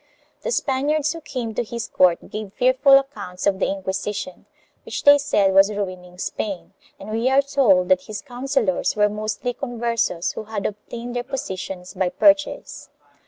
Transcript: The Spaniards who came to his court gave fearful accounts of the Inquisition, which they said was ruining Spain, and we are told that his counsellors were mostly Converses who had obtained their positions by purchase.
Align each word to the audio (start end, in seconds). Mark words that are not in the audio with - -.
The 0.41 0.49
Spaniards 0.49 1.13
who 1.13 1.21
came 1.21 1.53
to 1.53 1.63
his 1.63 1.87
court 1.87 2.31
gave 2.31 2.53
fearful 2.53 2.97
accounts 2.97 3.45
of 3.45 3.59
the 3.59 3.67
Inquisition, 3.67 4.47
which 4.83 5.03
they 5.03 5.19
said 5.19 5.53
was 5.53 5.71
ruining 5.71 6.17
Spain, 6.17 6.73
and 6.99 7.11
we 7.11 7.29
are 7.29 7.43
told 7.43 7.89
that 7.89 8.01
his 8.05 8.23
counsellors 8.23 8.95
were 8.95 9.09
mostly 9.09 9.53
Converses 9.53 10.31
who 10.31 10.45
had 10.45 10.65
obtained 10.65 11.15
their 11.15 11.21
positions 11.23 11.93
by 11.93 12.09
purchase. 12.09 12.89